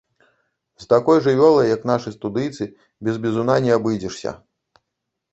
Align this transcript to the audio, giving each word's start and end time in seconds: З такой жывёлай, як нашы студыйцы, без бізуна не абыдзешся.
З 0.85 0.87
такой 0.93 1.17
жывёлай, 1.25 1.67
як 1.75 1.83
нашы 1.91 2.13
студыйцы, 2.15 2.67
без 3.07 3.15
бізуна 3.27 3.59
не 3.67 3.71
абыдзешся. 3.77 4.31